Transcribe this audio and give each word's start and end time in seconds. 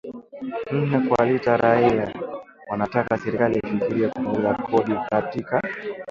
nne 0.75 0.99
kwa 1.07 1.25
lita 1.25 1.57
raia 1.57 2.11
wanataka 2.69 3.17
serikali 3.17 3.59
ifikirie 3.63 4.07
kupunguza 4.07 4.53
kodi 4.53 4.91
katika 5.09 5.61